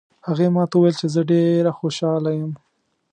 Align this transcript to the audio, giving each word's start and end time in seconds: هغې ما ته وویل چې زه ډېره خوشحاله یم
هغې 0.27 0.47
ما 0.55 0.63
ته 0.69 0.75
وویل 0.77 0.95
چې 1.01 1.07
زه 1.13 1.21
ډېره 1.31 1.71
خوشحاله 1.79 2.29
یم 2.39 2.51